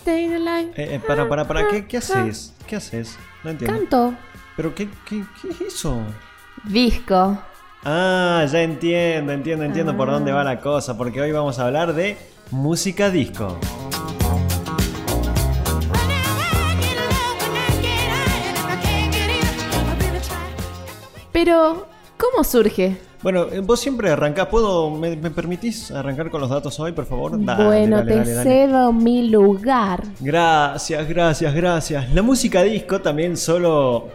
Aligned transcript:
Stay 0.00 0.32
alive. 0.32 0.72
Eh, 0.76 0.94
eh, 0.96 1.00
para, 1.06 1.28
para, 1.28 1.46
para, 1.46 1.68
¿qué, 1.68 1.86
qué 1.86 1.98
haces? 1.98 2.54
¿Qué 2.66 2.76
haces? 2.76 3.18
No 3.44 3.50
entiendo. 3.50 3.76
Canto. 3.78 4.14
¿Pero 4.56 4.74
qué, 4.74 4.88
qué, 5.06 5.24
qué 5.40 5.48
es 5.50 5.60
eso? 5.74 6.00
Disco. 6.64 7.38
Ah, 7.84 8.44
ya 8.50 8.62
entiendo, 8.62 9.32
entiendo, 9.32 9.64
entiendo 9.64 9.96
por 9.96 10.08
Ah. 10.08 10.12
dónde 10.12 10.32
va 10.32 10.44
la 10.44 10.60
cosa, 10.60 10.96
porque 10.96 11.20
hoy 11.20 11.32
vamos 11.32 11.58
a 11.58 11.66
hablar 11.66 11.94
de 11.94 12.16
música 12.50 13.10
disco. 13.10 13.58
Pero, 21.32 21.86
¿cómo 22.18 22.44
surge? 22.44 22.98
Bueno, 23.22 23.46
eh, 23.52 23.60
vos 23.60 23.78
siempre 23.78 24.10
arrancás, 24.10 24.46
¿puedo, 24.46 24.90
me, 24.90 25.14
me 25.14 25.30
permitís 25.30 25.90
arrancar 25.90 26.30
con 26.30 26.40
los 26.40 26.48
datos 26.48 26.80
hoy, 26.80 26.92
por 26.92 27.04
favor? 27.04 27.32
Dale, 27.44 27.64
bueno, 27.64 27.96
dale, 27.98 28.12
te 28.22 28.34
dale, 28.34 28.50
cedo 28.50 28.92
mi 28.94 29.28
lugar. 29.28 30.02
Gracias, 30.20 31.06
gracias, 31.06 31.54
gracias. 31.54 32.14
La 32.14 32.22
música 32.22 32.62
disco 32.62 33.00
también 33.00 33.36
solo, 33.36 34.08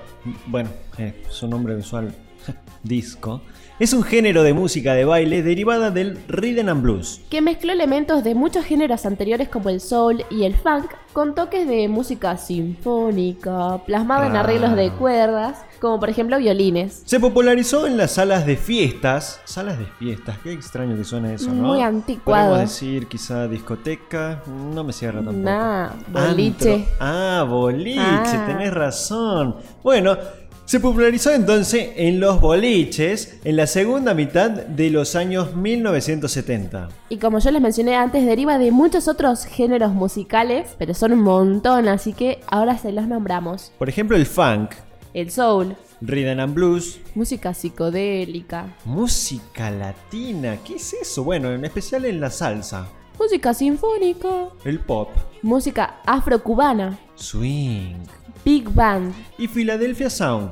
bueno, 0.47 0.69
eh, 0.97 1.23
su 1.29 1.47
nombre 1.47 1.75
visual, 1.75 2.13
disco, 2.83 3.41
es 3.79 3.91
un 3.93 4.03
género 4.03 4.43
de 4.43 4.53
música 4.53 4.93
de 4.93 5.03
baile 5.03 5.43
derivada 5.43 5.91
del 5.91 6.17
rhythm 6.29 6.69
and 6.69 6.81
blues. 6.81 7.21
que 7.29 7.41
mezcló 7.41 7.73
elementos 7.73 8.23
de 8.23 8.33
muchos 8.35 8.63
géneros 8.63 9.05
anteriores 9.05 9.49
como 9.49 9.69
el 9.69 9.81
soul 9.81 10.23
y 10.29 10.45
el 10.45 10.55
funk 10.55 10.91
con 11.11 11.33
toques 11.35 11.67
de 11.67 11.87
música 11.89 12.37
sinfónica, 12.37 13.79
plasmado 13.85 14.25
en 14.25 14.35
arreglos 14.35 14.75
de 14.75 14.91
cuerdas, 14.91 15.63
como 15.79 15.99
por 15.99 16.09
ejemplo 16.09 16.37
violines. 16.37 17.03
Se 17.05 17.19
popularizó 17.21 17.87
en 17.87 17.95
las 17.97 18.11
salas 18.13 18.45
de 18.45 18.57
fiestas. 18.57 19.39
Salas 19.45 19.79
de 19.79 19.85
fiestas, 19.85 20.37
qué 20.43 20.51
extraño 20.51 20.95
que 20.97 21.03
suena 21.05 21.33
eso, 21.33 21.51
¿no? 21.51 21.67
Muy 21.69 21.81
anticuado. 21.81 22.49
Podemos 22.51 22.69
decir 22.69 23.07
quizá 23.07 23.47
discoteca, 23.47 24.41
no 24.73 24.83
me 24.83 24.91
cierra 24.93 25.19
tampoco. 25.21 25.39
Nah, 25.39 25.89
boliche. 26.11 26.73
Antro. 26.73 26.95
Ah, 26.99 27.45
boliche, 27.47 27.99
Ah. 28.01 28.43
tenés 28.47 28.73
razón. 28.73 29.55
Bueno, 29.83 30.17
se 30.65 30.79
popularizó 30.79 31.31
entonces 31.31 31.89
en 31.95 32.19
los 32.19 32.41
boliches 32.41 33.39
en 33.43 33.55
la 33.55 33.67
segunda 33.67 34.15
mitad 34.15 34.49
de 34.49 34.89
los 34.89 35.15
años 35.15 35.55
1970. 35.55 36.89
Y 37.09 37.17
como 37.17 37.37
yo 37.37 37.51
les 37.51 37.61
mencioné 37.61 37.95
antes, 37.95 38.25
deriva 38.25 38.57
de 38.57 38.71
muchos 38.71 39.07
otros 39.07 39.45
géneros 39.45 39.93
musicales, 39.93 40.75
pero 40.79 40.95
son 40.95 41.13
un 41.13 41.19
montón, 41.19 41.87
así 41.87 42.13
que 42.13 42.41
ahora 42.47 42.79
se 42.79 42.91
los 42.91 43.07
nombramos. 43.07 43.71
Por 43.77 43.89
ejemplo, 43.89 44.17
el 44.17 44.25
funk, 44.25 44.71
El 45.13 45.29
soul, 45.29 45.75
rhythm 46.01 46.39
and 46.39 46.55
blues, 46.55 46.99
música 47.13 47.53
psicodélica, 47.53 48.75
música 48.85 49.69
latina, 49.69 50.57
¿qué 50.65 50.75
es 50.75 50.93
eso? 50.93 51.23
Bueno, 51.23 51.51
en 51.51 51.63
especial 51.63 52.05
en 52.05 52.19
la 52.19 52.31
salsa, 52.31 52.89
música 53.19 53.53
sinfónica, 53.53 54.47
el 54.65 54.79
pop, 54.79 55.09
música 55.43 55.97
afrocubana, 56.05 56.97
swing 57.13 57.93
big 58.43 58.69
band. 58.73 59.13
y 59.37 59.47
Philadelphia 59.47 60.09
Sound. 60.09 60.51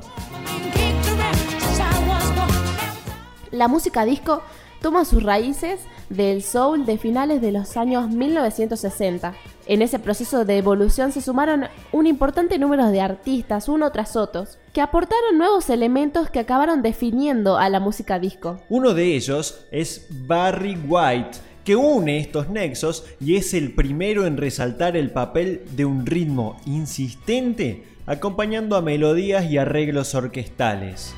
La 3.50 3.68
música 3.68 4.04
disco 4.04 4.42
toma 4.80 5.04
sus 5.04 5.22
raíces 5.22 5.80
del 6.08 6.42
soul 6.42 6.84
de 6.86 6.98
finales 6.98 7.40
de 7.40 7.52
los 7.52 7.76
años 7.76 8.10
1960. 8.10 9.34
En 9.66 9.80
ese 9.80 9.98
proceso 9.98 10.44
de 10.44 10.58
evolución 10.58 11.12
se 11.12 11.22
sumaron 11.22 11.64
un 11.92 12.06
importante 12.06 12.58
número 12.58 12.88
de 12.88 13.00
artistas, 13.00 13.68
uno 13.68 13.90
tras 13.92 14.16
otros, 14.16 14.58
que 14.72 14.82
aportaron 14.82 15.38
nuevos 15.38 15.70
elementos 15.70 16.28
que 16.28 16.40
acabaron 16.40 16.82
definiendo 16.82 17.56
a 17.56 17.70
la 17.70 17.80
música 17.80 18.18
disco. 18.18 18.60
Uno 18.68 18.92
de 18.92 19.14
ellos 19.14 19.64
es 19.70 20.06
Barry 20.10 20.76
White, 20.86 21.38
que 21.64 21.76
une 21.76 22.18
estos 22.18 22.48
nexos 22.50 23.04
y 23.20 23.36
es 23.36 23.54
el 23.54 23.72
primero 23.72 24.26
en 24.26 24.36
resaltar 24.36 24.96
el 24.96 25.10
papel 25.10 25.62
de 25.74 25.84
un 25.84 26.06
ritmo 26.06 26.60
insistente 26.66 27.84
acompañando 28.06 28.76
a 28.76 28.82
melodías 28.82 29.50
y 29.50 29.58
arreglos 29.58 30.14
orquestales. 30.14 31.14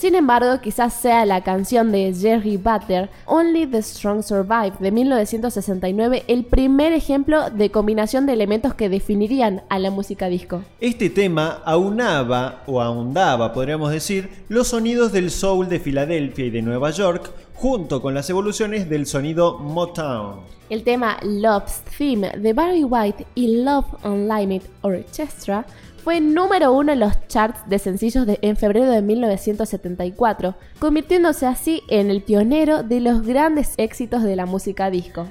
Sin 0.00 0.14
embargo, 0.14 0.62
quizás 0.62 0.94
sea 0.94 1.26
la 1.26 1.42
canción 1.42 1.92
de 1.92 2.14
Jerry 2.18 2.56
Butler, 2.56 3.10
Only 3.26 3.66
the 3.66 3.82
Strong 3.82 4.22
Survive, 4.22 4.72
de 4.80 4.90
1969, 4.90 6.24
el 6.26 6.46
primer 6.46 6.94
ejemplo 6.94 7.50
de 7.50 7.70
combinación 7.70 8.24
de 8.24 8.32
elementos 8.32 8.72
que 8.72 8.88
definirían 8.88 9.62
a 9.68 9.78
la 9.78 9.90
música 9.90 10.30
disco. 10.30 10.62
Este 10.80 11.10
tema 11.10 11.60
aunaba 11.66 12.62
o 12.66 12.80
ahondaba, 12.80 13.52
podríamos 13.52 13.92
decir, 13.92 14.30
los 14.48 14.68
sonidos 14.68 15.12
del 15.12 15.30
soul 15.30 15.68
de 15.68 15.80
Filadelfia 15.80 16.46
y 16.46 16.50
de 16.50 16.62
Nueva 16.62 16.92
York 16.92 17.30
junto 17.52 18.00
con 18.00 18.14
las 18.14 18.30
evoluciones 18.30 18.88
del 18.88 19.04
sonido 19.04 19.58
Motown. 19.58 20.40
El 20.70 20.82
tema 20.82 21.18
Love's 21.22 21.82
Theme 21.98 22.30
de 22.38 22.54
Barry 22.54 22.84
White 22.84 23.26
y 23.34 23.62
Love 23.64 23.86
Unlimited 24.02 24.70
Orchestra 24.80 25.66
fue 26.04 26.20
número 26.20 26.72
uno 26.72 26.92
en 26.92 27.00
los 27.00 27.12
charts 27.28 27.68
de 27.68 27.78
sencillos 27.78 28.26
de- 28.26 28.38
en 28.42 28.56
febrero 28.56 28.90
de 28.90 29.02
1974, 29.02 30.54
convirtiéndose 30.78 31.46
así 31.46 31.82
en 31.88 32.10
el 32.10 32.22
pionero 32.22 32.82
de 32.82 33.00
los 33.00 33.22
grandes 33.26 33.74
éxitos 33.76 34.22
de 34.22 34.36
la 34.36 34.46
música 34.46 34.90
disco. 34.90 35.26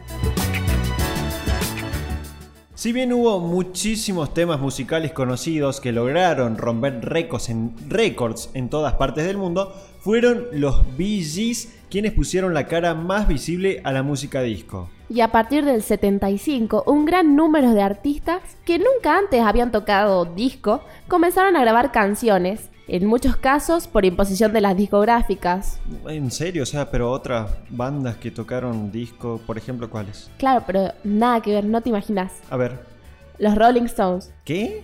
Si 2.75 2.93
bien 2.93 3.11
hubo 3.11 3.39
muchísimos 3.41 4.33
temas 4.33 4.61
musicales 4.61 5.11
conocidos 5.11 5.81
que 5.81 5.91
lograron 5.91 6.57
romper 6.57 7.01
récords 7.01 7.49
en, 7.49 7.75
en 8.53 8.69
todas 8.69 8.93
partes 8.93 9.25
del 9.25 9.35
mundo, 9.35 9.73
fueron 9.99 10.45
los 10.53 10.85
Bee 10.97 11.21
Gees 11.21 11.75
quienes 11.89 12.13
pusieron 12.13 12.53
la 12.53 12.67
cara 12.67 12.93
más 12.93 13.27
visible 13.27 13.81
a 13.83 13.91
la 13.91 14.01
música 14.01 14.41
disco. 14.43 14.89
Y 15.09 15.21
a 15.21 15.31
partir 15.31 15.65
del 15.65 15.81
75, 15.81 16.83
un 16.85 17.05
gran 17.05 17.35
número 17.35 17.73
de 17.73 17.81
artistas 17.81 18.43
que 18.63 18.77
nunca 18.77 19.17
antes 19.17 19.41
habían 19.41 19.71
tocado 19.71 20.25
disco 20.25 20.81
comenzaron 21.07 21.55
a 21.55 21.61
grabar 21.61 21.91
canciones, 21.91 22.69
en 22.87 23.07
muchos 23.07 23.35
casos 23.35 23.87
por 23.87 24.05
imposición 24.05 24.53
de 24.53 24.61
las 24.61 24.77
discográficas. 24.77 25.79
En 26.07 26.29
serio, 26.29 26.61
o 26.63 26.65
sea, 26.65 26.91
pero 26.91 27.11
otras 27.11 27.51
bandas 27.69 28.17
que 28.17 28.29
tocaron 28.29 28.91
disco, 28.91 29.41
por 29.47 29.57
ejemplo, 29.57 29.89
¿cuáles? 29.89 30.29
Claro, 30.37 30.63
pero 30.67 30.93
nada 31.03 31.41
que 31.41 31.53
ver, 31.53 31.65
no 31.65 31.81
te 31.81 31.89
imaginas. 31.89 32.33
A 32.49 32.57
ver, 32.57 32.79
Los 33.39 33.55
Rolling 33.55 33.83
Stones, 33.83 34.31
¿qué? 34.43 34.83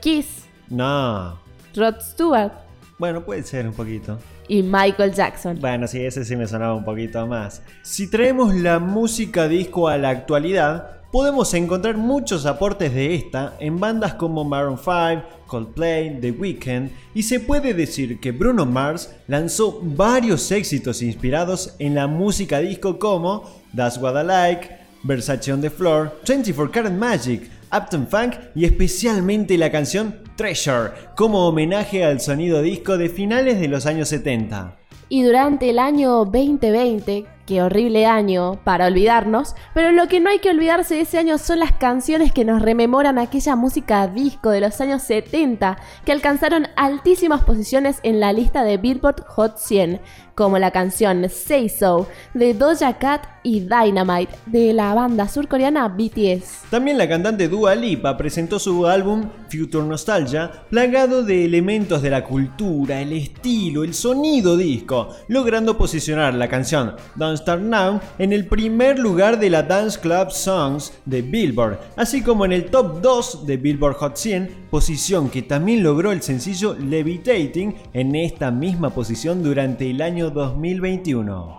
Kiss, 0.00 0.46
No. 0.68 1.38
Rod 1.74 2.00
Stewart 2.00 2.52
Bueno, 2.98 3.24
puede 3.24 3.42
ser 3.44 3.66
un 3.68 3.74
poquito. 3.74 4.18
Y 4.48 4.62
Michael 4.62 5.12
Jackson. 5.12 5.58
Bueno, 5.60 5.86
sí, 5.86 6.04
ese 6.04 6.24
sí 6.24 6.34
me 6.34 6.46
sonaba 6.46 6.74
un 6.74 6.84
poquito 6.84 7.26
más. 7.26 7.62
Si 7.82 8.10
traemos 8.10 8.54
la 8.54 8.78
música 8.78 9.46
disco 9.46 9.88
a 9.88 9.98
la 9.98 10.08
actualidad, 10.10 10.98
podemos 11.12 11.54
encontrar 11.54 11.96
muchos 11.96 12.46
aportes 12.46 12.92
de 12.94 13.14
esta 13.14 13.54
en 13.60 13.78
bandas 13.78 14.14
como 14.14 14.44
Maroon 14.44 14.78
5, 14.78 15.22
Coldplay, 15.46 16.20
The 16.20 16.32
Weeknd, 16.32 16.90
y 17.14 17.22
se 17.22 17.40
puede 17.40 17.74
decir 17.74 18.20
que 18.20 18.32
Bruno 18.32 18.66
Mars 18.66 19.14
lanzó 19.26 19.80
varios 19.82 20.50
éxitos 20.50 21.02
inspirados 21.02 21.74
en 21.78 21.94
la 21.94 22.06
música 22.06 22.58
disco 22.58 22.98
como 22.98 23.44
That's 23.74 23.98
What 23.98 24.22
I 24.22 24.26
Like, 24.26 24.68
Versace 25.02 25.52
on 25.52 25.60
the 25.60 25.70
Floor, 25.70 26.20
24 26.26 26.70
Karat 26.70 26.92
Magic, 26.92 27.48
Upton 27.72 28.06
Funk 28.06 28.34
y 28.54 28.64
especialmente 28.64 29.58
la 29.58 29.70
canción 29.70 30.16
Treasure, 30.36 30.92
como 31.16 31.46
homenaje 31.46 32.04
al 32.04 32.20
sonido 32.20 32.62
disco 32.62 32.98
de 32.98 33.08
finales 33.08 33.60
de 33.60 33.68
los 33.68 33.86
años 33.86 34.08
70. 34.08 34.76
Y 35.08 35.22
durante 35.22 35.70
el 35.70 35.78
año 35.78 36.24
2020, 36.24 37.24
qué 37.48 37.62
horrible 37.62 38.04
año 38.04 38.60
para 38.62 38.88
olvidarnos, 38.88 39.54
pero 39.72 39.90
lo 39.90 40.06
que 40.06 40.20
no 40.20 40.28
hay 40.28 40.38
que 40.38 40.50
olvidarse 40.50 40.96
de 40.96 41.00
ese 41.00 41.16
año 41.16 41.38
son 41.38 41.60
las 41.60 41.72
canciones 41.72 42.30
que 42.30 42.44
nos 42.44 42.60
rememoran 42.60 43.18
aquella 43.18 43.56
música 43.56 44.06
disco 44.06 44.50
de 44.50 44.60
los 44.60 44.78
años 44.82 45.02
70 45.04 45.78
que 46.04 46.12
alcanzaron 46.12 46.66
altísimas 46.76 47.44
posiciones 47.44 48.00
en 48.02 48.20
la 48.20 48.34
lista 48.34 48.64
de 48.64 48.76
Billboard 48.76 49.24
Hot 49.28 49.56
100, 49.56 49.98
como 50.34 50.58
la 50.58 50.70
canción 50.70 51.26
Say 51.30 51.70
So 51.70 52.06
de 52.34 52.52
Doja 52.52 52.98
Cat 52.98 53.26
y 53.42 53.60
Dynamite 53.60 54.32
de 54.46 54.72
la 54.72 54.92
banda 54.92 55.26
surcoreana 55.26 55.88
BTS. 55.88 56.68
También 56.70 56.98
la 56.98 57.08
cantante 57.08 57.48
Dua 57.48 57.74
Lipa 57.74 58.16
presentó 58.16 58.58
su 58.58 58.86
álbum 58.86 59.30
Future 59.50 59.86
Nostalgia, 59.86 60.64
plagado 60.70 61.24
de 61.24 61.46
elementos 61.46 62.02
de 62.02 62.10
la 62.10 62.24
cultura, 62.24 63.00
el 63.00 63.14
estilo, 63.14 63.84
el 63.84 63.94
sonido 63.94 64.56
disco, 64.56 65.08
logrando 65.28 65.78
posicionar 65.78 66.34
la 66.34 66.48
canción 66.48 66.94
Don't 67.16 67.37
Start 67.38 67.62
Now 67.62 68.00
en 68.18 68.32
el 68.32 68.46
primer 68.46 68.98
lugar 68.98 69.38
de 69.38 69.50
la 69.50 69.62
Dance 69.62 69.98
Club 69.98 70.30
Songs 70.30 70.92
de 71.04 71.22
Billboard, 71.22 71.78
así 71.96 72.22
como 72.22 72.44
en 72.44 72.52
el 72.52 72.66
top 72.66 73.00
2 73.00 73.46
de 73.46 73.56
Billboard 73.56 73.94
Hot 73.96 74.16
100, 74.16 74.66
posición 74.70 75.30
que 75.30 75.42
también 75.42 75.82
logró 75.82 76.12
el 76.12 76.22
sencillo 76.22 76.74
Levitating 76.74 77.74
en 77.92 78.14
esta 78.14 78.50
misma 78.50 78.90
posición 78.90 79.42
durante 79.42 79.90
el 79.90 80.02
año 80.02 80.30
2021. 80.30 81.58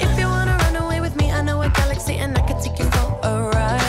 If 0.00 0.18
you 0.18 0.26
wanna 0.28 0.56
run 0.58 0.76
away 0.76 1.00
with 1.00 1.14
me, 1.16 1.30
I 1.32 1.42
know 1.42 1.62
a 1.62 1.68
galaxy 1.68 2.14
and 2.18 2.36
I 2.36 2.42
could 2.42 2.60
take 2.62 2.78
you 2.78 2.88
for 2.90 3.18
a 3.22 3.50
ride. 3.52 3.80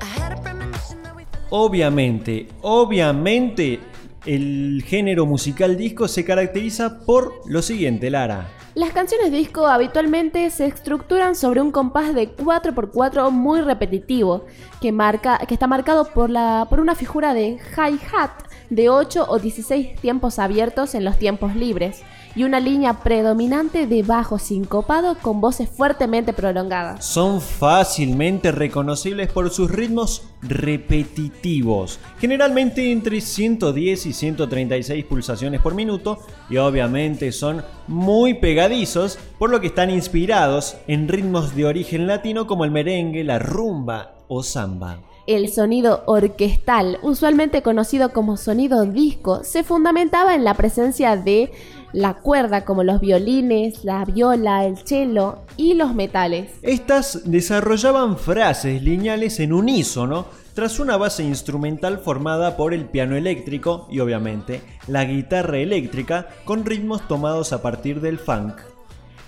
I 0.00 0.20
had 0.20 0.32
a 0.32 0.42
premonition 0.42 1.02
that 1.02 1.14
we 1.16 1.24
Obviamente, 1.50 2.48
obviamente, 2.62 3.80
El 4.26 4.82
género 4.84 5.24
musical 5.24 5.76
disco 5.76 6.08
se 6.08 6.24
caracteriza 6.24 6.98
por 7.06 7.32
lo 7.46 7.62
siguiente, 7.62 8.10
Lara. 8.10 8.48
Las 8.74 8.90
canciones 8.90 9.30
disco 9.30 9.68
habitualmente 9.68 10.50
se 10.50 10.66
estructuran 10.66 11.36
sobre 11.36 11.60
un 11.60 11.70
compás 11.70 12.12
de 12.12 12.34
4x4 12.34 13.30
muy 13.30 13.60
repetitivo, 13.60 14.44
que, 14.80 14.90
marca, 14.90 15.38
que 15.46 15.54
está 15.54 15.68
marcado 15.68 16.12
por, 16.12 16.28
la, 16.28 16.66
por 16.68 16.80
una 16.80 16.96
figura 16.96 17.34
de 17.34 17.58
hi-hat 17.76 18.32
de 18.68 18.88
8 18.88 19.26
o 19.28 19.38
16 19.38 20.00
tiempos 20.00 20.40
abiertos 20.40 20.96
en 20.96 21.04
los 21.04 21.18
tiempos 21.18 21.54
libres, 21.54 22.02
y 22.36 22.44
una 22.44 22.60
línea 22.60 23.02
predominante 23.02 23.86
de 23.86 24.02
bajo 24.02 24.38
sincopado 24.38 25.16
con 25.16 25.40
voces 25.40 25.70
fuertemente 25.70 26.34
prolongadas. 26.34 27.04
Son 27.04 27.40
fácilmente 27.40 28.52
reconocibles 28.52 29.32
por 29.32 29.50
sus 29.50 29.70
ritmos 29.70 30.22
repetitivos, 30.42 31.98
generalmente 32.20 32.92
entre 32.92 33.20
110 33.22 34.06
y 34.06 34.12
136 34.12 35.04
pulsaciones 35.06 35.60
por 35.62 35.74
minuto, 35.74 36.18
y 36.50 36.58
obviamente 36.58 37.32
son 37.32 37.64
muy 37.88 38.34
pegadizos, 38.34 39.18
por 39.38 39.50
lo 39.50 39.60
que 39.60 39.68
están 39.68 39.90
inspirados 39.90 40.76
en 40.86 41.08
ritmos 41.08 41.56
de 41.56 41.64
origen 41.64 42.06
latino 42.06 42.46
como 42.46 42.64
el 42.64 42.70
merengue, 42.70 43.24
la 43.24 43.38
rumba 43.38 44.16
o 44.28 44.42
samba. 44.42 45.00
El 45.26 45.48
sonido 45.48 46.04
orquestal, 46.06 46.98
usualmente 47.02 47.60
conocido 47.62 48.12
como 48.12 48.36
sonido 48.36 48.84
disco, 48.84 49.42
se 49.42 49.64
fundamentaba 49.64 50.36
en 50.36 50.44
la 50.44 50.54
presencia 50.54 51.16
de 51.16 51.50
la 51.92 52.14
cuerda 52.14 52.64
como 52.64 52.82
los 52.82 53.00
violines, 53.00 53.84
la 53.84 54.04
viola, 54.04 54.64
el 54.64 54.76
cello 54.78 55.38
y 55.56 55.74
los 55.74 55.94
metales. 55.94 56.50
Estas 56.62 57.30
desarrollaban 57.30 58.18
frases 58.18 58.82
lineales 58.82 59.40
en 59.40 59.52
unísono 59.52 60.26
tras 60.54 60.80
una 60.80 60.96
base 60.96 61.22
instrumental 61.22 61.98
formada 61.98 62.56
por 62.56 62.72
el 62.72 62.86
piano 62.86 63.16
eléctrico 63.16 63.86
y 63.90 64.00
obviamente 64.00 64.62
la 64.86 65.04
guitarra 65.04 65.58
eléctrica 65.58 66.28
con 66.44 66.64
ritmos 66.64 67.06
tomados 67.08 67.52
a 67.52 67.60
partir 67.60 68.00
del 68.00 68.18
funk. 68.18 68.75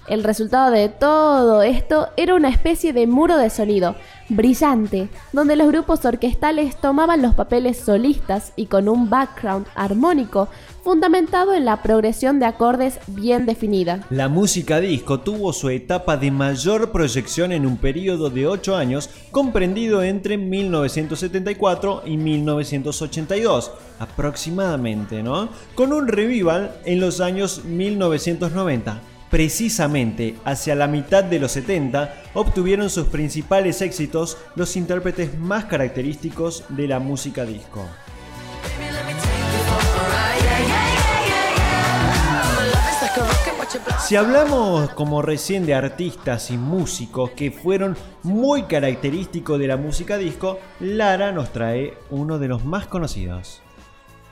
El 0.08 0.24
resultado 0.24 0.70
de 0.70 0.88
todo 0.88 1.60
esto 1.60 2.08
era 2.16 2.34
una 2.34 2.48
especie 2.48 2.94
de 2.94 3.06
muro 3.06 3.36
de 3.36 3.50
sonido, 3.50 3.94
brillante, 4.30 5.10
donde 5.34 5.54
los 5.54 5.68
grupos 5.68 6.02
orquestales 6.06 6.76
tomaban 6.76 7.20
los 7.20 7.34
papeles 7.34 7.76
solistas 7.76 8.54
y 8.56 8.66
con 8.66 8.88
un 8.88 9.10
background 9.10 9.66
armónico 9.74 10.48
fundamentado 10.82 11.52
en 11.52 11.66
la 11.66 11.82
progresión 11.82 12.40
de 12.40 12.46
acordes 12.46 13.00
bien 13.08 13.44
definida. 13.44 14.06
La 14.08 14.30
música 14.30 14.80
disco 14.80 15.20
tuvo 15.20 15.52
su 15.52 15.68
etapa 15.68 16.16
de 16.16 16.30
mayor 16.30 16.90
proyección 16.90 17.52
en 17.52 17.66
un 17.66 17.76
periodo 17.76 18.30
de 18.30 18.46
8 18.46 18.76
años 18.76 19.10
comprendido 19.30 20.02
entre 20.02 20.38
1974 20.38 22.04
y 22.06 22.16
1982 22.16 23.72
aproximadamente, 23.98 25.22
¿no? 25.22 25.50
Con 25.74 25.92
un 25.92 26.08
revival 26.08 26.80
en 26.86 26.98
los 27.00 27.20
años 27.20 27.62
1990. 27.66 29.17
Precisamente 29.30 30.36
hacia 30.44 30.74
la 30.74 30.86
mitad 30.86 31.22
de 31.22 31.38
los 31.38 31.52
70 31.52 32.22
obtuvieron 32.34 32.88
sus 32.88 33.08
principales 33.08 33.82
éxitos 33.82 34.38
los 34.54 34.74
intérpretes 34.76 35.38
más 35.38 35.66
característicos 35.66 36.64
de 36.70 36.88
la 36.88 36.98
música 36.98 37.44
disco. 37.44 37.84
Si 44.00 44.16
hablamos 44.16 44.88
como 44.90 45.20
recién 45.20 45.66
de 45.66 45.74
artistas 45.74 46.50
y 46.50 46.56
músicos 46.56 47.30
que 47.32 47.50
fueron 47.50 47.96
muy 48.22 48.62
característicos 48.62 49.58
de 49.58 49.66
la 49.66 49.76
música 49.76 50.16
disco, 50.16 50.58
Lara 50.80 51.32
nos 51.32 51.52
trae 51.52 51.98
uno 52.08 52.38
de 52.38 52.48
los 52.48 52.64
más 52.64 52.86
conocidos. 52.86 53.60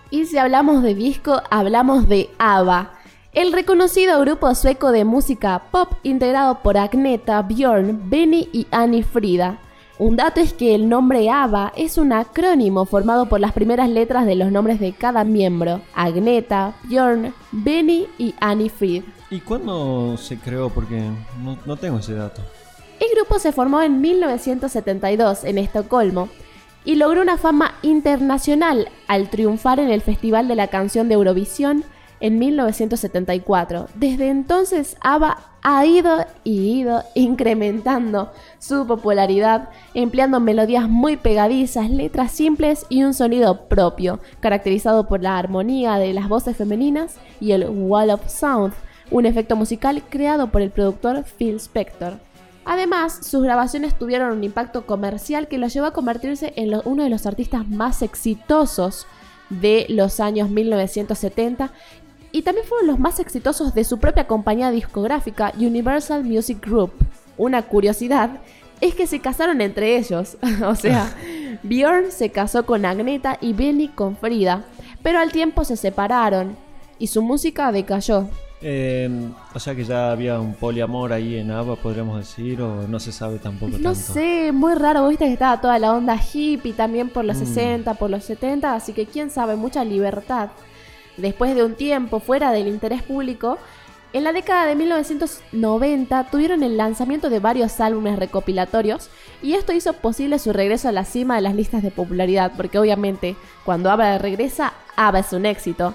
Y 0.09 0.25
si 0.25 0.39
hablamos 0.39 0.83
de 0.83 0.95
disco, 0.95 1.43
hablamos 1.51 2.09
de 2.09 2.31
ABBA, 2.39 2.93
el 3.37 3.53
reconocido 3.53 4.19
grupo 4.23 4.55
sueco 4.55 4.93
de 4.93 5.05
música 5.05 5.65
pop 5.71 5.93
integrado 6.03 6.63
por 6.63 6.79
Agneta, 6.79 7.43
Björn, 7.43 8.09
Benny 8.09 8.49
y 8.51 8.67
Annie 8.71 9.03
Frida. 9.03 9.59
Un 9.99 10.17
dato 10.17 10.41
es 10.41 10.55
que 10.55 10.75
el 10.75 10.89
nombre 10.89 11.29
ABBA 11.29 11.75
es 11.77 11.99
un 11.99 12.15
acrónimo 12.15 12.87
formado 12.87 13.27
por 13.27 13.39
las 13.39 13.53
primeras 13.53 13.91
letras 13.91 14.25
de 14.25 14.37
los 14.37 14.51
nombres 14.51 14.81
de 14.81 14.95
cada 14.95 15.23
miembro: 15.25 15.83
Agneta, 15.95 16.77
Björn, 16.85 17.35
Benny 17.53 18.07
y 18.17 18.35
Annie 18.41 18.71
Frid. 18.71 19.03
¿Y 19.29 19.41
cuándo 19.41 20.17
se 20.17 20.39
creó? 20.39 20.71
Porque 20.71 20.99
no, 21.45 21.59
no 21.67 21.77
tengo 21.77 21.99
ese 21.99 22.15
dato. 22.15 22.41
El 22.99 23.15
grupo 23.15 23.39
se 23.39 23.53
formó 23.53 23.83
en 23.83 24.01
1972 24.01 25.45
en 25.45 25.59
Estocolmo 25.59 26.31
y 26.87 26.95
logró 26.95 27.21
una 27.21 27.37
fama 27.37 27.75
internacional 27.83 28.89
al 29.09 29.29
triunfar 29.29 29.79
en 29.79 29.91
el 29.91 30.01
Festival 30.01 30.49
de 30.49 30.55
la 30.55 30.69
Canción 30.69 31.09
de 31.09 31.17
Eurovisión 31.17 31.85
en 32.21 32.39
1974. 32.39 33.89
Desde 33.95 34.29
entonces 34.29 34.97
ABBA 35.01 35.39
ha 35.63 35.85
ido 35.85 36.25
y 36.45 36.81
ido 36.81 37.03
incrementando 37.15 38.33
su 38.59 38.87
popularidad, 38.87 39.69
empleando 39.95 40.39
melodías 40.39 40.89
muy 40.89 41.17
pegadizas, 41.17 41.91
letras 41.91 42.31
simples 42.33 42.87
y 42.89 43.03
un 43.03 43.15
sonido 43.15 43.69
propio, 43.69 44.21
caracterizado 44.41 45.09
por 45.09 45.23
la 45.23 45.39
armonía 45.39 45.99
de 45.99 46.13
las 46.13 46.29
voces 46.29 46.57
femeninas 46.57 47.17
y 47.41 47.53
el 47.53 47.69
wall 47.69 48.11
of 48.11 48.29
sound, 48.29 48.75
un 49.11 49.27
efecto 49.27 49.57
musical 49.57 50.03
creado 50.09 50.53
por 50.53 50.63
el 50.63 50.71
productor 50.71 51.25
Phil 51.25 51.57
Spector. 51.57 52.15
Además, 52.65 53.21
sus 53.25 53.43
grabaciones 53.45 53.97
tuvieron 53.97 54.37
un 54.37 54.43
impacto 54.45 54.87
comercial 54.87 55.47
que 55.47 55.59
lo 55.59 55.69
llevó 55.69 55.87
a 55.87 55.93
convertirse 55.93 56.53
en 56.57 56.81
uno 56.85 57.05
de 57.05 57.11
los 57.11 57.25
artistas 57.25 57.69
más 57.69 58.03
exitosos 58.03 59.07
de 59.51 59.87
los 59.89 60.19
años 60.19 60.51
1970 60.51 61.71
y 62.33 62.43
también 62.43 62.67
fueron 62.67 62.87
los 62.89 62.99
más 62.99 63.19
exitosos 63.21 63.75
de 63.75 63.85
su 63.85 63.99
propia 63.99 64.27
compañía 64.27 64.71
discográfica 64.71 65.53
Universal 65.57 66.25
Music 66.25 66.59
Group. 66.65 66.93
Una 67.37 67.63
curiosidad 67.63 68.39
es 68.81 68.95
que 68.95 69.07
se 69.07 69.21
casaron 69.21 69.61
entre 69.61 69.97
ellos, 69.97 70.37
o 70.67 70.75
sea, 70.75 71.15
Björn 71.63 72.11
se 72.11 72.31
casó 72.31 72.67
con 72.67 72.85
Agneta 72.85 73.39
y 73.41 73.53
Benny 73.53 73.89
con 73.89 74.17
Frida, 74.17 74.65
pero 75.03 75.19
al 75.19 75.33
tiempo 75.33 75.65
se 75.65 75.77
separaron 75.77 76.57
y 76.99 77.07
su 77.07 77.23
música 77.23 77.73
decayó. 77.73 78.29
Eh, 78.63 79.09
o 79.55 79.61
sea 79.61 79.75
que 79.75 79.85
ya 79.85 80.11
había 80.11 80.41
un 80.41 80.55
poliamor 80.55 81.13
ahí 81.13 81.37
en 81.37 81.51
ABBA, 81.51 81.77
podríamos 81.77 82.19
decir, 82.19 82.61
o 82.63 82.89
no 82.89 82.99
se 82.99 83.13
sabe 83.13 83.39
tampoco 83.39 83.73
No 83.79 83.93
tanto. 83.93 84.13
sé, 84.15 84.51
muy 84.51 84.75
raro, 84.75 85.07
viste 85.09 85.27
que 85.27 85.33
estaba 85.35 85.61
toda 85.61 85.79
la 85.79 85.93
onda 85.93 86.17
hippie 86.17 86.73
también 86.73 87.11
por 87.11 87.25
los 87.27 87.37
Mm. 87.37 87.47
60, 87.47 87.95
por 87.95 88.09
los 88.11 88.25
70, 88.25 88.75
así 88.75 88.95
que 88.95 89.05
quién 89.07 89.31
sabe, 89.31 89.57
mucha 89.57 89.85
libertad. 89.85 90.49
Después 91.17 91.55
de 91.55 91.65
un 91.65 91.75
tiempo 91.75 92.21
fuera 92.21 92.53
del 92.53 92.69
interés 92.69 93.03
público, 93.03 93.59
en 94.13 94.25
la 94.25 94.33
década 94.33 94.67
de 94.67 94.77
1990 94.77 96.31
tuvieron 96.31 96.63
el 96.63 96.77
lanzamiento 96.77 97.29
de 97.29 97.41
varios 97.41 97.81
álbumes 97.81 98.19
recopilatorios 98.19 99.11
y 99.43 99.55
esto 99.55 99.73
hizo 99.73 99.93
posible 99.95 100.39
su 100.39 100.53
regreso 100.53 100.89
a 100.89 100.93
la 100.93 101.05
cima 101.05 101.37
de 101.37 101.43
las 101.43 101.55
listas 101.55 101.83
de 101.83 101.91
popularidad, 101.91 102.53
porque 102.57 102.79
obviamente 102.79 103.37
cuando 103.65 103.91
ABBA 103.91 104.19
regresa, 104.19 104.73
ABBA 104.97 105.19
es 105.19 105.33
un 105.33 105.45
éxito. 105.45 105.95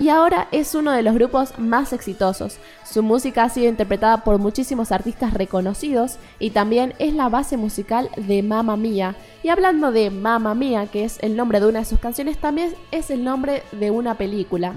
Y 0.00 0.10
ahora 0.10 0.46
es 0.52 0.74
uno 0.74 0.92
de 0.92 1.02
los 1.02 1.14
grupos 1.14 1.58
más 1.58 1.92
exitosos. 1.92 2.58
Su 2.84 3.02
música 3.02 3.42
ha 3.42 3.48
sido 3.48 3.68
interpretada 3.68 4.18
por 4.18 4.38
muchísimos 4.38 4.92
artistas 4.92 5.34
reconocidos 5.34 6.18
y 6.38 6.50
también 6.50 6.94
es 7.00 7.14
la 7.14 7.28
base 7.28 7.56
musical 7.56 8.08
de 8.16 8.42
Mamma 8.42 8.76
Mía. 8.76 9.16
Y 9.42 9.48
hablando 9.48 9.90
de 9.90 10.10
Mamma 10.10 10.54
Mía, 10.54 10.86
que 10.86 11.04
es 11.04 11.18
el 11.22 11.36
nombre 11.36 11.58
de 11.58 11.66
una 11.66 11.80
de 11.80 11.84
sus 11.84 11.98
canciones, 11.98 12.38
también 12.38 12.74
es 12.92 13.10
el 13.10 13.24
nombre 13.24 13.62
de 13.72 13.90
una 13.90 14.14
película. 14.14 14.72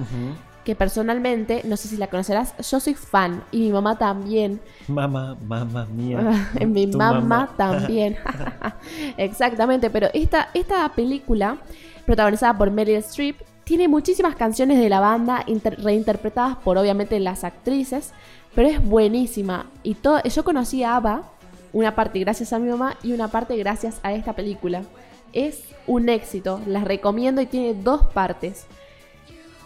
Que 0.65 0.75
personalmente, 0.75 1.61
no 1.65 1.77
sé 1.77 1.87
si 1.87 1.97
la 1.97 2.07
conocerás, 2.07 2.55
yo 2.69 2.79
soy 2.79 2.93
fan 2.93 3.43
y 3.51 3.61
mi 3.61 3.71
mamá 3.71 3.97
también. 3.97 4.59
Mamá, 4.87 5.35
mamá 5.43 5.85
mía. 5.85 6.47
mi 6.65 6.87
mamá, 6.87 7.49
también. 7.57 8.17
Exactamente, 9.17 9.89
pero 9.89 10.07
esta, 10.13 10.49
esta 10.53 10.87
película, 10.89 11.57
protagonizada 12.05 12.57
por 12.57 12.69
Meryl 12.69 12.97
Streep, 12.97 13.37
tiene 13.71 13.87
muchísimas 13.87 14.35
canciones 14.35 14.79
de 14.79 14.89
la 14.89 14.99
banda 14.99 15.45
inter- 15.47 15.81
reinterpretadas 15.81 16.57
por 16.57 16.77
obviamente 16.77 17.17
las 17.21 17.45
actrices, 17.45 18.11
pero 18.53 18.67
es 18.67 18.83
buenísima. 18.83 19.67
Y 19.81 19.93
todo, 19.95 20.21
yo 20.23 20.43
conocí 20.43 20.83
a 20.83 20.97
ABBA, 20.97 21.23
una 21.71 21.95
parte 21.95 22.19
gracias 22.19 22.51
a 22.51 22.59
mi 22.59 22.69
mamá 22.69 22.97
y 23.01 23.13
una 23.13 23.29
parte 23.29 23.55
gracias 23.55 24.01
a 24.03 24.11
esta 24.11 24.33
película. 24.33 24.83
Es 25.31 25.63
un 25.87 26.09
éxito, 26.09 26.59
las 26.67 26.83
recomiendo 26.83 27.41
y 27.41 27.45
tiene 27.45 27.73
dos 27.73 28.07
partes. 28.07 28.65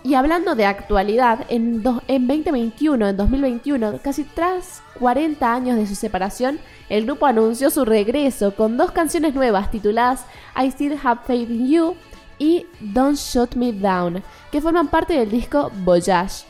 Y 0.04 0.14
hablando 0.14 0.54
de 0.54 0.68
actualidad, 0.68 1.40
en, 1.50 1.82
en 2.08 2.28
2021, 2.28 3.08
en 3.08 3.18
2021, 3.18 4.02
casi 4.04 4.24
tras 4.24 4.84
40 5.00 5.52
años 5.52 5.78
de 5.78 5.88
su 5.88 5.96
separación, 5.96 6.60
el 6.90 7.06
grupo 7.08 7.26
anunció 7.26 7.72
su 7.72 7.86
regreso 7.86 8.54
con 8.56 8.78
dos 8.78 8.92
canciones 8.92 9.34
nuevas 9.34 9.72
tituladas 9.72 10.28
I 10.56 10.70
Still 10.70 11.00
Have 11.04 11.22
Faith 11.26 11.50
in 11.50 11.68
You 11.68 11.96
y 12.38 12.66
Don't 12.80 13.18
Shut 13.18 13.56
Me 13.56 13.72
Down, 13.72 14.24
que 14.52 14.62
forman 14.62 14.88
parte 14.88 15.14
del 15.14 15.30
disco 15.30 15.72
Voyage. 15.84 16.46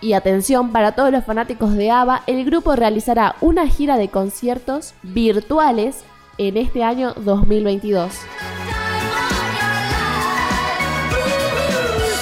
Y 0.00 0.12
atención, 0.12 0.72
para 0.72 0.92
todos 0.92 1.10
los 1.10 1.24
fanáticos 1.24 1.74
de 1.74 1.90
ABBA, 1.90 2.22
el 2.26 2.44
grupo 2.44 2.76
realizará 2.76 3.36
una 3.40 3.66
gira 3.66 3.96
de 3.96 4.08
conciertos 4.08 4.94
virtuales 5.02 6.04
en 6.36 6.56
este 6.56 6.82
año 6.84 7.14
2022. 7.14 8.12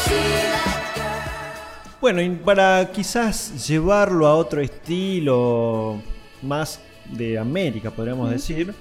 See 0.05 0.53
Bueno, 2.03 2.21
y 2.21 2.31
para 2.31 2.91
quizás 2.91 3.69
llevarlo 3.69 4.27
a 4.27 4.35
otro 4.35 4.61
estilo 4.61 6.03
más 6.43 6.81
de 7.09 7.39
América, 7.39 7.93
podríamos 7.93 8.29
decir, 8.29 8.75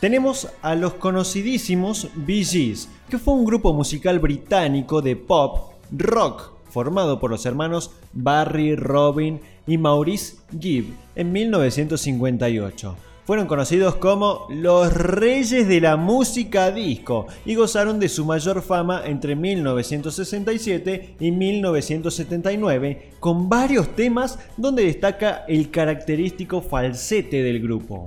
tenemos 0.00 0.48
a 0.62 0.74
los 0.74 0.94
conocidísimos 0.94 2.08
Bee 2.14 2.44
Gees, 2.44 2.88
que 3.08 3.18
fue 3.18 3.34
un 3.34 3.44
grupo 3.44 3.72
musical 3.72 4.18
británico 4.18 5.02
de 5.02 5.16
pop 5.16 5.72
rock 5.90 6.52
formado 6.70 7.18
por 7.18 7.30
los 7.30 7.46
hermanos 7.46 7.90
Barry, 8.12 8.76
Robin 8.76 9.40
y 9.66 9.78
Maurice 9.78 10.36
Gibb 10.58 10.94
en 11.16 11.32
1958. 11.32 12.96
Fueron 13.24 13.46
conocidos 13.46 13.96
como 13.96 14.46
los 14.48 14.90
reyes 14.94 15.68
de 15.68 15.82
la 15.82 15.96
música 15.98 16.70
disco 16.70 17.26
y 17.44 17.56
gozaron 17.56 18.00
de 18.00 18.08
su 18.08 18.24
mayor 18.24 18.62
fama 18.62 19.02
entre 19.04 19.36
1967 19.36 21.16
y 21.20 21.30
1979 21.30 23.10
con 23.20 23.50
varios 23.50 23.94
temas 23.94 24.38
donde 24.56 24.84
destaca 24.84 25.44
el 25.46 25.70
característico 25.70 26.62
falsete 26.62 27.42
del 27.42 27.60
grupo. 27.60 28.06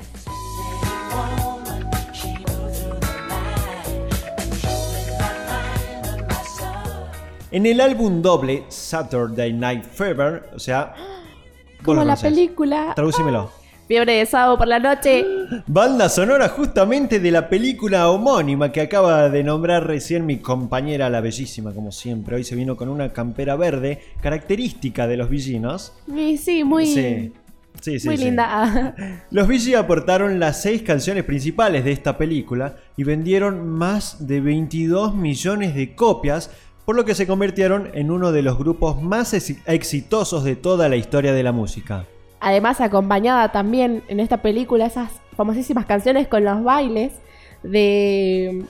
En 7.52 7.66
el 7.66 7.82
álbum 7.82 8.22
doble 8.22 8.64
Saturday 8.70 9.52
Night 9.52 9.84
Fever, 9.84 10.50
o 10.56 10.60
sea, 10.60 10.96
Como 11.84 12.04
la 12.04 12.16
película 12.16 12.94
Traducímelo. 12.96 13.52
Fiebre 13.88 14.14
de 14.14 14.26
sábado 14.26 14.58
por 14.58 14.68
la 14.68 14.80
noche. 14.80 15.26
Banda 15.68 16.08
sonora 16.08 16.48
justamente 16.48 17.20
de 17.20 17.30
la 17.30 17.50
película 17.50 18.10
homónima 18.10 18.72
que 18.72 18.80
acaba 18.80 19.30
de 19.30 19.44
nombrar 19.44 19.86
recién 19.86 20.26
mi 20.26 20.38
compañera, 20.38 21.10
la 21.10 21.20
bellísima, 21.20 21.74
como 21.74 21.92
siempre. 21.92 22.38
Hoy 22.38 22.46
se 22.46 22.56
vino 22.56 22.78
con 22.78 22.88
una 22.88 23.12
campera 23.12 23.58
verde, 23.58 24.00
característica 24.22 25.08
de 25.08 25.18
los 25.18 25.30
villinos. 25.30 25.92
Y 26.08 26.38
sí, 26.38 26.64
muy, 26.64 26.86
Sí. 26.86 27.34
Sí, 27.80 28.00
sí, 28.00 28.08
muy 28.08 28.18
sí. 28.18 28.26
linda. 28.26 28.96
Los 29.32 29.48
Bee 29.48 29.76
aportaron 29.76 30.40
las 30.40 30.62
seis 30.62 30.84
canciones 30.84 31.24
principales 31.24 31.84
de 31.84 31.92
esta 31.92 32.18
película 32.18 32.76
y 32.98 33.04
vendieron 33.04 33.68
más 33.68 34.28
de 34.28 34.40
22 34.42 35.16
millones 35.16 35.74
de 35.74 35.96
copias, 35.96 36.52
por 36.86 36.96
lo 36.96 37.06
que 37.06 37.16
se 37.16 37.28
convirtieron 37.28 37.90
en 37.94 38.12
uno 38.12 38.32
de 38.32 38.42
los 38.42 38.58
grupos 38.58 39.02
más 39.02 39.34
ex- 39.34 39.56
exitosos 39.66 40.44
de 40.44 40.56
toda 40.56 40.90
la 40.90 40.96
historia 40.96 41.34
de 41.34 41.44
la 41.44 41.52
música. 41.52 42.06
Además, 42.40 42.82
acompañada 42.82 43.52
también 43.52 44.04
en 44.08 44.20
esta 44.20 44.42
película 44.42 44.86
esas 44.88 45.12
famosísimas 45.38 45.86
canciones 45.86 46.28
con 46.28 46.44
los 46.44 46.64
bailes 46.64 47.12
de, 47.64 48.66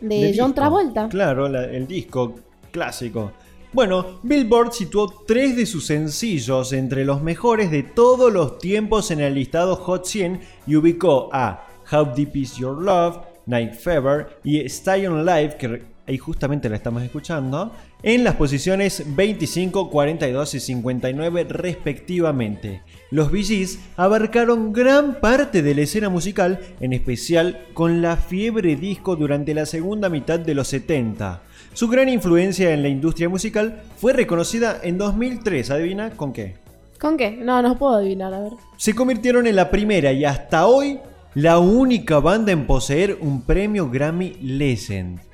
de, 0.00 0.34
John 0.36 0.48
disco. 0.48 0.52
Travolta. 0.54 1.08
Claro, 1.08 1.48
la- 1.48 1.64
el 1.64 1.86
disco 1.86 2.34
clásico. 2.70 3.32
Bueno, 3.72 4.20
Billboard 4.22 4.72
situó 4.72 5.08
tres 5.26 5.56
de 5.56 5.66
sus 5.66 5.86
sencillos 5.86 6.72
entre 6.72 7.04
los 7.04 7.22
mejores 7.22 7.70
de 7.70 7.82
todos 7.82 8.32
los 8.32 8.58
tiempos 8.58 9.10
en 9.10 9.20
el 9.20 9.34
listado 9.34 9.74
Hot 9.76 10.04
100 10.06 10.40
y 10.66 10.76
ubicó 10.76 11.28
a 11.32 11.66
How 11.90 12.14
Deep 12.14 12.36
Is 12.36 12.56
Your 12.56 12.80
Love, 12.80 13.18
Night 13.46 13.74
Fever 13.74 14.38
y 14.44 14.60
Stay 14.66 15.06
on 15.06 15.24
Live, 15.26 15.56
que 15.56 15.82
ahí 16.06 16.18
justamente 16.18 16.68
la 16.68 16.76
estamos 16.76 17.02
escuchando, 17.02 17.72
en 18.02 18.24
las 18.24 18.34
posiciones 18.34 19.04
25, 19.16 19.90
42 19.90 20.54
y 20.54 20.60
59 20.60 21.44
respectivamente. 21.48 22.82
Los 23.10 23.30
Gees 23.30 23.78
abarcaron 23.96 24.72
gran 24.72 25.20
parte 25.20 25.62
de 25.62 25.74
la 25.74 25.82
escena 25.82 26.08
musical, 26.08 26.60
en 26.80 26.92
especial 26.92 27.66
con 27.74 28.02
la 28.02 28.16
fiebre 28.16 28.76
disco 28.76 29.16
durante 29.16 29.54
la 29.54 29.66
segunda 29.66 30.08
mitad 30.08 30.38
de 30.38 30.54
los 30.54 30.68
70. 30.68 31.42
Su 31.72 31.88
gran 31.88 32.08
influencia 32.08 32.72
en 32.72 32.82
la 32.82 32.88
industria 32.88 33.28
musical 33.28 33.82
fue 33.96 34.12
reconocida 34.12 34.78
en 34.82 34.98
2003, 34.98 35.70
¿adivina 35.70 36.10
con 36.10 36.32
qué? 36.32 36.56
¿Con 37.00 37.16
qué? 37.16 37.32
No, 37.32 37.60
no 37.62 37.76
puedo 37.78 37.94
adivinar, 37.96 38.32
a 38.32 38.40
ver. 38.40 38.52
Se 38.76 38.94
convirtieron 38.94 39.46
en 39.46 39.56
la 39.56 39.70
primera 39.70 40.12
y 40.12 40.24
hasta 40.24 40.66
hoy 40.66 41.00
la 41.34 41.58
única 41.58 42.20
banda 42.20 42.52
en 42.52 42.66
poseer 42.66 43.18
un 43.20 43.42
premio 43.42 43.90
Grammy 43.90 44.34
Legend. 44.40 45.33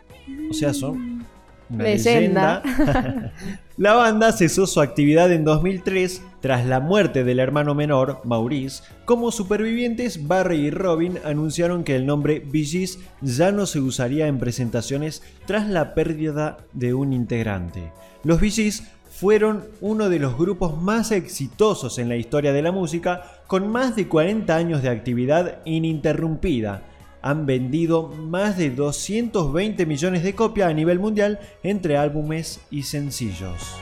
O 0.50 0.54
sea, 0.54 0.74
son 0.74 1.24
una 1.70 1.84
Leyenda. 1.84 2.62
leyenda. 2.64 3.32
la 3.76 3.94
banda 3.94 4.32
cesó 4.32 4.66
su 4.66 4.80
actividad 4.80 5.32
en 5.32 5.44
2003 5.44 6.22
tras 6.40 6.66
la 6.66 6.80
muerte 6.80 7.22
del 7.22 7.38
hermano 7.38 7.74
menor, 7.74 8.20
Maurice. 8.24 8.82
Como 9.04 9.30
supervivientes, 9.30 10.26
Barry 10.26 10.56
y 10.56 10.70
Robin 10.70 11.18
anunciaron 11.24 11.84
que 11.84 11.94
el 11.94 12.06
nombre 12.06 12.42
Bee 12.44 12.64
Gees 12.64 12.98
ya 13.20 13.52
no 13.52 13.66
se 13.66 13.80
usaría 13.80 14.26
en 14.26 14.38
presentaciones 14.38 15.22
tras 15.46 15.68
la 15.68 15.94
pérdida 15.94 16.58
de 16.72 16.94
un 16.94 17.12
integrante. 17.12 17.92
Los 18.24 18.40
Bee 18.40 18.50
Gees 18.50 18.82
fueron 19.10 19.64
uno 19.80 20.08
de 20.08 20.18
los 20.18 20.38
grupos 20.38 20.80
más 20.80 21.12
exitosos 21.12 21.98
en 21.98 22.08
la 22.08 22.16
historia 22.16 22.54
de 22.54 22.62
la 22.62 22.72
música, 22.72 23.42
con 23.46 23.68
más 23.68 23.94
de 23.94 24.08
40 24.08 24.56
años 24.56 24.82
de 24.82 24.88
actividad 24.88 25.58
ininterrumpida. 25.66 26.82
Han 27.22 27.46
vendido 27.46 28.08
más 28.08 28.56
de 28.56 28.70
220 28.70 29.84
millones 29.86 30.22
de 30.22 30.34
copias 30.34 30.70
a 30.70 30.74
nivel 30.74 30.98
mundial 30.98 31.38
entre 31.62 31.96
álbumes 31.96 32.60
y 32.70 32.84
sencillos. 32.84 33.76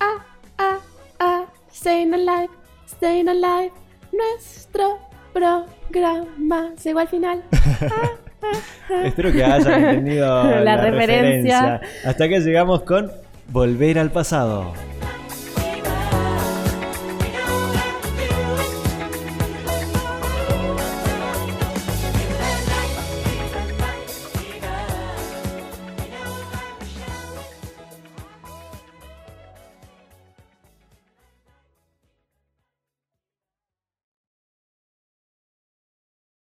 Ah, 0.00 0.24
ah, 0.58 0.78
ah, 1.20 1.44
Staying 1.72 2.14
Alive, 2.14 2.48
Staying 2.88 3.28
Alive, 3.28 3.72
nuestro 4.12 4.98
programa. 5.32 6.72
Llegó 6.82 6.98
al 7.00 7.08
final. 7.08 7.42
Espero 9.04 9.32
que 9.32 9.44
hayan 9.44 9.84
entendido 9.84 10.26
la, 10.44 10.60
La 10.60 10.76
referencia. 10.76 11.60
referencia. 11.80 12.08
Hasta 12.10 12.28
que 12.28 12.40
llegamos 12.40 12.82
con 12.82 13.10
Volver 13.50 13.98
al 13.98 14.10
pasado. 14.10 14.72